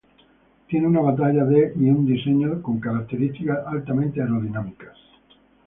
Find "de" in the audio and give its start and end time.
1.45-1.73